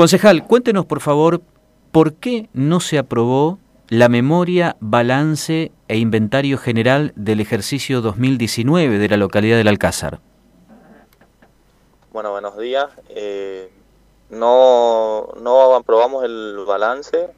[0.00, 1.42] Concejal, cuéntenos por favor
[1.92, 3.58] por qué no se aprobó
[3.90, 10.20] la memoria, balance e inventario general del ejercicio 2019 de la localidad del Alcázar.
[12.14, 12.88] Bueno, buenos días.
[13.10, 13.70] Eh,
[14.30, 17.28] no, no aprobamos el balance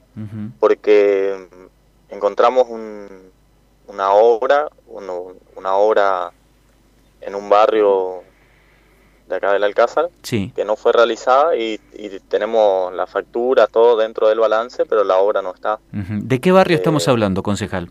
[0.61, 1.49] porque
[2.11, 2.69] encontramos
[3.89, 6.31] una obra, una obra
[7.23, 8.23] en un barrio
[9.29, 11.79] de acá del Alcázar, que no fue realizada y,
[12.29, 15.79] tenemos la factura, todo dentro del balance, pero la obra no está.
[15.91, 17.91] ¿De qué barrio estamos eh, hablando, concejal?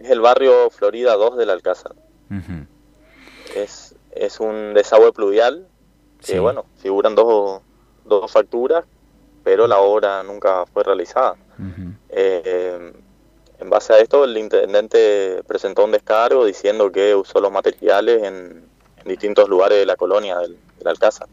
[0.00, 1.92] Es el barrio Florida 2 del Alcázar.
[3.54, 5.66] es, es un desagüe pluvial
[6.24, 7.62] que, bueno, figuran dos,
[8.04, 8.84] dos facturas,
[9.42, 11.36] pero la obra nunca fue realizada.
[12.08, 12.92] Eh,
[13.58, 18.64] en base a esto, el intendente presentó un descargo diciendo que usó los materiales en,
[19.04, 21.28] distintos lugares de la colonia del, Alcázar.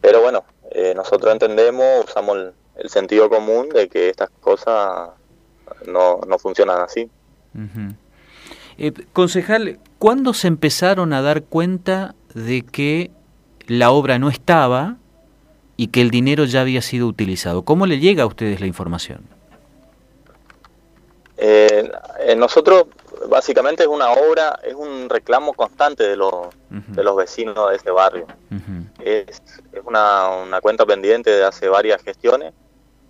[0.00, 2.38] Pero bueno, eh, nosotros entendemos, usamos
[2.76, 5.10] el, sentido común de que estas cosas
[5.86, 7.10] no, no funcionan así.
[8.78, 13.10] Eh, concejal, ¿cuándo se empezaron a dar cuenta de que
[13.66, 14.96] la obra no estaba
[15.76, 17.62] y que el dinero ya había sido utilizado?
[17.62, 19.20] ¿Cómo le llega a ustedes la información?
[21.38, 21.90] Eh,
[22.36, 22.86] nosotros
[23.28, 27.90] básicamente es una obra, es un reclamo constante de los, de los vecinos de ese
[27.90, 28.26] barrio.
[29.00, 32.52] Es, es una, una, cuenta pendiente de hace varias gestiones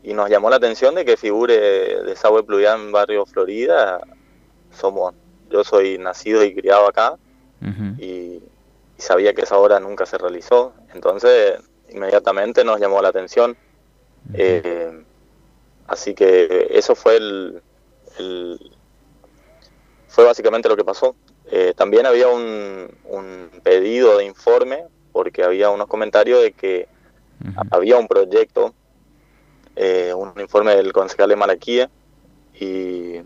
[0.03, 4.01] y nos llamó la atención de que figure desagüe pluvial en barrio Florida.
[4.71, 5.15] Somos,
[5.51, 7.17] yo soy nacido y criado acá
[7.99, 8.41] y,
[8.99, 10.73] sabía que esa obra nunca se realizó.
[10.95, 13.57] Entonces inmediatamente nos llamó la atención.
[14.33, 15.03] Eh,
[15.89, 17.63] así que eso fue el,
[20.09, 21.15] fue básicamente lo que pasó.
[21.51, 22.91] Eh, también había un,
[23.63, 26.89] pedido de informe porque había unos comentarios de que
[27.71, 28.75] había un proyecto,
[29.75, 31.91] eh, un informe del concejal de Malaquía
[32.55, 33.21] y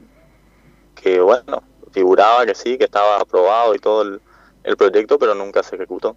[0.94, 5.76] que bueno, figuraba que sí, que estaba aprobado y todo el, proyecto, pero nunca se
[5.76, 6.16] ejecutó.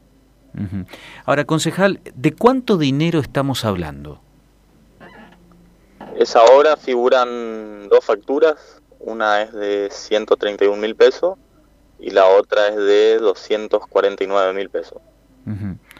[1.25, 4.21] Ahora, concejal, ¿de cuánto dinero estamos hablando?
[6.15, 11.37] Esa hora figuran dos facturas una es de 131 mil pesos
[11.99, 15.01] y la otra es de 249 mil pesos.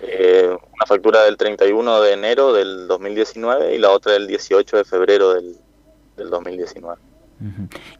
[0.01, 4.83] Eh, una factura del 31 de enero del 2019 y la otra del 18 de
[4.85, 5.57] febrero del,
[6.15, 7.01] 2019.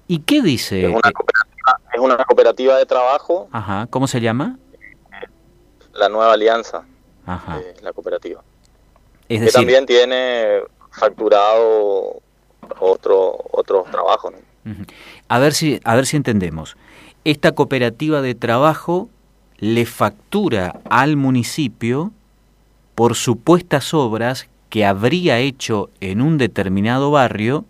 [0.07, 0.85] ¿Y qué dice?
[0.85, 3.49] Es una, cooperativa, es una cooperativa de trabajo.
[3.51, 3.87] Ajá.
[3.89, 4.57] ¿Cómo se llama?
[5.93, 6.85] La Nueva Alianza,
[7.25, 7.59] Ajá.
[7.81, 8.41] la cooperativa.
[9.27, 9.51] Es decir...
[9.51, 12.21] Que también tiene facturado
[12.79, 14.31] otro, otros trabajos.
[14.31, 14.52] ¿no?
[15.27, 16.77] A ver si, a ver si entendemos.
[17.25, 19.09] Esta cooperativa de trabajo
[19.57, 22.11] le factura al municipio
[22.95, 27.65] por supuestas obras que habría hecho en un determinado barrio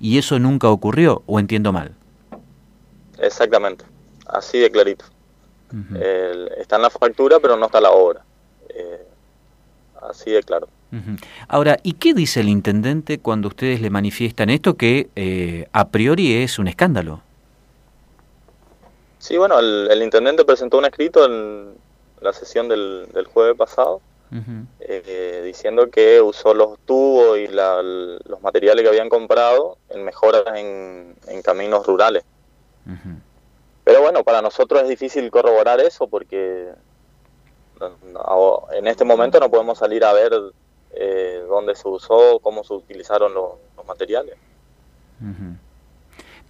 [0.00, 1.94] y eso nunca ocurrió, o entiendo mal.
[3.18, 3.84] Exactamente,
[4.26, 5.04] así de clarito.
[6.58, 8.22] está en la factura, pero no está la obra.
[8.68, 9.06] Eh,
[10.02, 10.68] así de claro.
[11.48, 16.42] Ahora, ¿y qué dice el intendente cuando ustedes le manifiestan esto que eh, a priori
[16.42, 17.22] es un escándalo?
[19.18, 21.74] Sí, bueno, el, intendente presentó un escrito en
[22.20, 24.00] la sesión del, jueves pasado
[24.80, 31.16] eh, diciendo que usó los tubos y los materiales que habían comprado en mejoras en,
[31.42, 32.24] caminos rurales.
[33.84, 36.72] Pero bueno, para nosotros es difícil corroborar eso porque
[38.72, 40.32] en este momento no podemos salir a ver
[40.98, 43.52] eh, dónde se usó, cómo se utilizaron los,
[43.86, 44.34] materiales.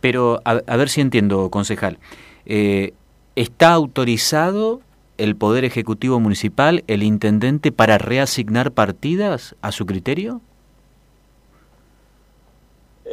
[0.00, 1.98] Pero a, ver si entiendo, concejal.
[2.46, 2.94] Eh,
[3.34, 4.80] ¿Está autorizado
[5.18, 10.40] el Poder Ejecutivo Municipal, el Intendente, para reasignar partidas a su criterio?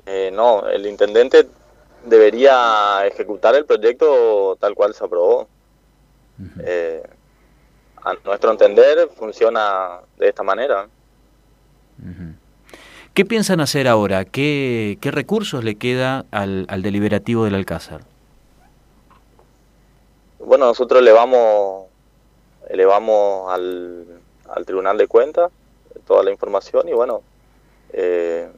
[0.06, 1.48] Eh, no, el Intendente
[2.06, 5.50] debería ejecutar el proyecto tal cual se aprobó.
[8.06, 10.88] a nuestro entender funciona de esta manera.
[13.14, 14.26] ¿Qué piensan hacer ahora?
[14.26, 18.02] ¿Qué, recursos le queda al, deliberativo del Alcázar?
[20.40, 21.86] Bueno, nosotros elevamos,
[22.70, 24.06] elevamos al,
[24.50, 25.52] al Tribunal de Cuentas
[26.08, 27.22] toda la información y bueno,
[27.92, 28.50] eh,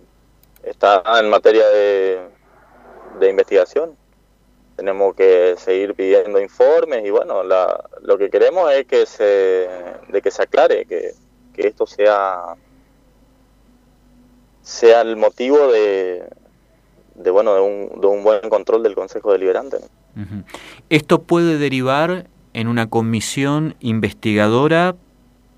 [0.64, 2.22] está en materia de,
[3.20, 3.98] de investigación.
[4.78, 9.68] Tenemos que seguir pidiendo informes y bueno, lo que queremos es que se,
[10.08, 11.14] de que se aclare, que
[11.58, 12.56] esto sea
[14.66, 16.28] sea el motivo de,
[17.16, 19.78] de bueno de un, de un, buen control del Consejo Deliberante.
[20.90, 24.96] Esto puede derivar en una comisión investigadora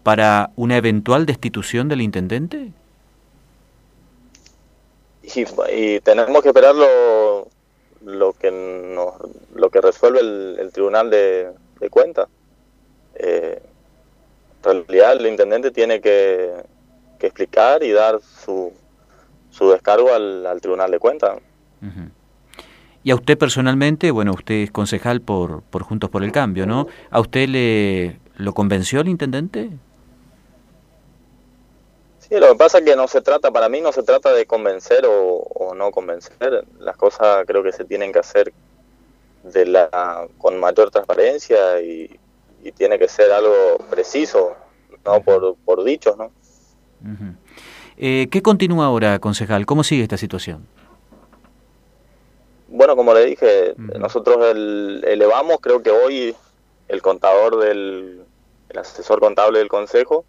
[0.07, 2.71] para una eventual destitución del intendente?
[5.21, 7.49] Y, tenemos que esperar lo,
[8.05, 9.15] lo que nos,
[9.53, 11.51] lo que resuelve el, Tribunal de,
[11.89, 12.29] Cuentas.
[13.15, 13.61] Eh,
[14.63, 16.53] en realidad el intendente tiene que,
[17.19, 18.71] explicar y dar su,
[19.51, 21.39] su descargo al, Tribunal de Cuentas.
[23.03, 26.87] Y a usted personalmente, bueno, usted es concejal por, por Juntos por el Cambio, ¿no?
[27.09, 29.69] ¿A usted le lo convenció el intendente?
[32.19, 34.45] Sí, lo que pasa es que no se trata, para mí no se trata de
[34.45, 36.65] convencer o, no convencer.
[36.79, 38.51] Las cosas creo que se tienen que hacer
[39.43, 42.19] de la con mayor transparencia y,
[42.75, 44.53] tiene que ser algo preciso,
[45.05, 46.31] no por, por dichos, ¿no?
[47.97, 49.65] Eh, ¿Qué continúa ahora, concejal?
[49.65, 50.67] ¿Cómo sigue esta situación?
[52.67, 56.35] Bueno, como le dije, nosotros elevamos, creo que hoy
[56.87, 58.21] el contador del
[58.69, 60.25] el asesor contable del consejo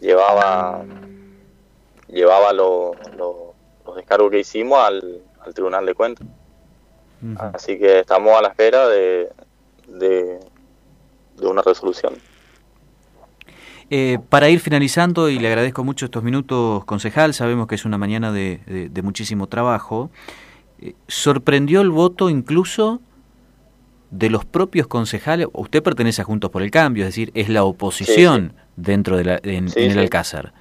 [0.00, 0.84] llevaba
[2.08, 2.96] llevaba los
[3.94, 5.22] descargos que hicimos al,
[5.54, 6.26] Tribunal de Cuentas.
[7.54, 9.30] Así que estamos a la espera de,
[9.86, 10.40] de,
[11.40, 12.14] una resolución.
[13.88, 17.98] Eh, para ir finalizando, y le agradezco mucho estos minutos, concejal, sabemos que es una
[17.98, 20.10] mañana de, de muchísimo trabajo.
[20.80, 23.00] Eh, ¿Sorprendió el voto incluso
[24.10, 25.46] de los propios concejales?
[25.52, 29.40] Usted pertenece a Juntos por el Cambio, es decir, es la oposición dentro de la,
[29.42, 30.52] en, el Alcázar.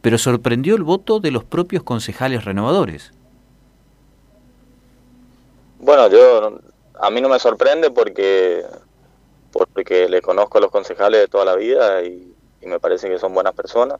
[0.00, 3.12] Pero sorprendió el voto de los propios concejales renovadores.
[5.78, 6.58] Bueno, yo
[7.00, 8.64] a mí no me sorprende porque
[9.52, 12.31] porque le conozco a los concejales de toda la vida y,
[12.66, 13.98] me parece que son buenas personas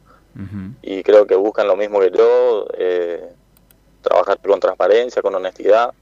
[0.81, 2.67] y creo que buscan lo mismo que yo.
[2.79, 3.33] Eh,
[4.03, 5.95] trabajar con transparencia, con honestidad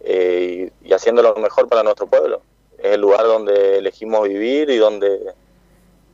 [0.00, 2.42] eh, y, haciendo lo mejor para nuestro pueblo.
[2.78, 5.32] Es el lugar donde elegimos vivir y donde,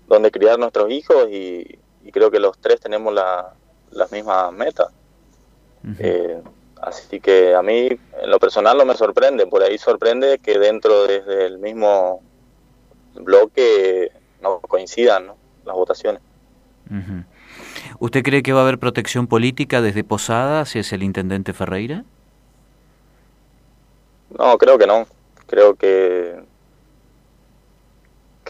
[0.07, 1.79] donde criar nuestros hijos y,
[2.13, 4.89] creo que los tres tenemos las mismas metas.
[6.01, 6.43] Eh,
[6.83, 11.07] así que a mí en lo personal no me sorprende, por ahí sorprende que dentro
[11.07, 12.21] desde el mismo
[13.15, 14.11] bloque
[14.43, 15.31] no coincidan
[15.71, 16.21] las votaciones.
[18.01, 22.05] ¿Usted cree que va a haber protección política desde Posada si es el intendente Ferreira?
[24.37, 25.07] No, creo que no.
[25.47, 26.43] Creo que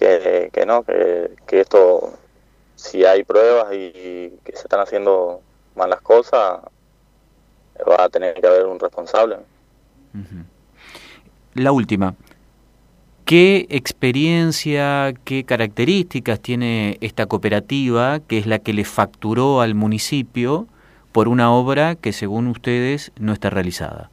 [0.00, 2.14] que, no, que, esto,
[2.74, 5.42] si hay pruebas y, que se están haciendo
[5.76, 6.60] malas cosas,
[7.88, 9.38] va a tener que haber un responsable.
[11.54, 12.14] La última.
[13.30, 20.66] ¿Qué experiencia, qué características tiene esta cooperativa, que es la que le facturó al municipio
[21.12, 24.10] por una obra que según ustedes no está realizada?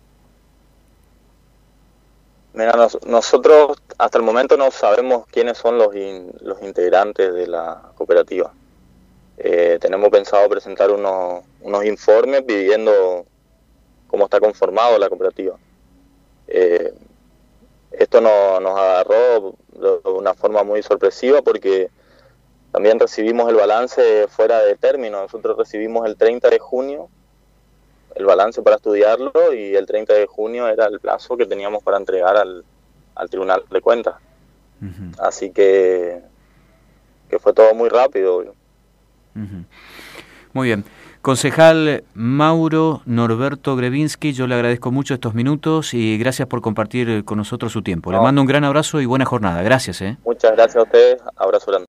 [2.53, 2.73] Mira,
[3.07, 5.95] nosotros hasta el momento no sabemos quiénes son los,
[6.61, 8.53] integrantes de la cooperativa.
[9.39, 13.25] Eh, tenemos pensado presentar unos, unos informes pidiendo
[14.05, 15.55] cómo está conformado la cooperativa.
[16.47, 16.93] Eh,
[17.97, 21.89] esto nos agarró de una forma muy sorpresiva porque
[22.71, 25.21] también recibimos el balance fuera de término.
[25.21, 27.09] Nosotros recibimos el 30 de junio
[28.17, 31.97] el balance para estudiarlo y el 30 de junio era el plazo que teníamos para
[31.97, 32.63] entregar al,
[33.29, 34.15] Tribunal de Cuentas.
[35.19, 36.21] Así que,
[37.29, 38.55] que fue todo muy rápido.
[40.53, 40.83] Muy bien.
[41.27, 47.37] Concejal Mauro Norberto Grevinsky, yo le agradezco mucho estos minutos y gracias por compartir con
[47.37, 48.13] nosotros su tiempo.
[48.13, 49.61] Le mando un gran abrazo y buena jornada.
[49.61, 50.01] Gracias.
[50.01, 50.15] ¿eh?
[50.23, 51.17] Muchas gracias a ustedes.
[51.35, 51.85] Abrazo grande.